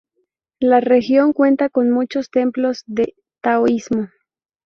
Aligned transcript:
La 0.59 0.79
región 0.81 1.31
cuenta 1.31 1.69
con 1.69 1.91
muchos 1.91 2.31
templos 2.31 2.81
del 2.87 3.13
taoísmo. 3.39 4.07